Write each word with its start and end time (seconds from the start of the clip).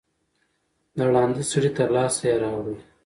د 0.97 0.99
ړانده 1.11 1.43
سړي 1.51 1.69
تر 1.77 1.89
لاسه 1.95 2.21
یې 2.29 2.35
راوړی 2.43 2.77